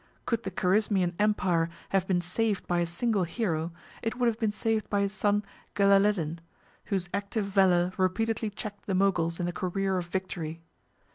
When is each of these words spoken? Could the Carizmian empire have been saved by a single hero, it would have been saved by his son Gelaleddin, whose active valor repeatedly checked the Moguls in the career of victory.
Could 0.25 0.41
the 0.41 0.49
Carizmian 0.49 1.13
empire 1.19 1.69
have 1.89 2.07
been 2.07 2.21
saved 2.21 2.65
by 2.65 2.79
a 2.79 2.87
single 2.87 3.21
hero, 3.23 3.71
it 4.01 4.15
would 4.15 4.25
have 4.25 4.39
been 4.39 4.51
saved 4.51 4.89
by 4.89 5.01
his 5.01 5.13
son 5.13 5.45
Gelaleddin, 5.75 6.39
whose 6.85 7.07
active 7.13 7.45
valor 7.45 7.93
repeatedly 7.99 8.49
checked 8.49 8.87
the 8.87 8.95
Moguls 8.95 9.39
in 9.39 9.45
the 9.45 9.53
career 9.53 9.99
of 9.99 10.07
victory. 10.07 10.63